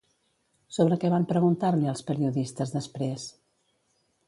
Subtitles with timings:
[0.77, 3.29] Sobre què van preguntar-li els periodistes després?